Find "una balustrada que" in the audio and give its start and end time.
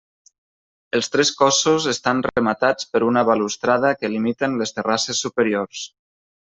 3.11-4.15